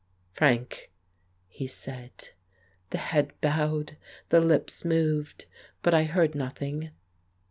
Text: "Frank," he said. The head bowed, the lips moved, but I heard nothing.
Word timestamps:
"Frank," 0.31 0.89
he 1.47 1.67
said. 1.67 2.29
The 2.89 2.97
head 2.97 3.39
bowed, 3.39 3.97
the 4.29 4.39
lips 4.39 4.83
moved, 4.83 5.45
but 5.83 5.93
I 5.93 6.05
heard 6.05 6.33
nothing. 6.33 6.89